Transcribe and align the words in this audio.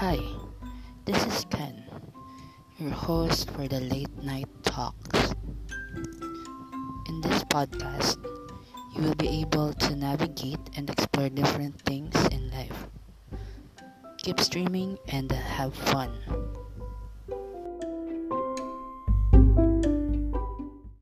Hi, 0.00 0.18
this 1.04 1.26
is 1.26 1.44
Ken, 1.50 1.84
your 2.78 2.88
host 2.88 3.50
for 3.50 3.68
the 3.68 3.80
Late 3.80 4.16
Night 4.24 4.48
Talks. 4.62 5.34
In 7.06 7.20
this 7.20 7.44
podcast, 7.44 8.16
you 8.96 9.02
will 9.02 9.14
be 9.16 9.28
able 9.44 9.74
to 9.74 9.94
navigate 9.94 10.58
and 10.74 10.88
explore 10.88 11.28
different 11.28 11.78
things 11.82 12.16
in 12.32 12.50
life. 12.50 12.88
Keep 14.16 14.40
streaming 14.40 14.96
and 15.08 15.30
have 15.30 15.74
fun. 15.74 16.16